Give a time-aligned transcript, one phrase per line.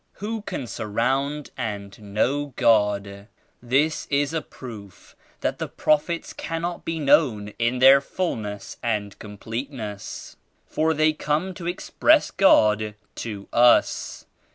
[0.13, 3.27] Who can surround and know God?
[3.61, 9.69] This is a proof that the Prophets cannot be known in their fulness and complete
[9.71, 14.25] ness for they come to express God to us.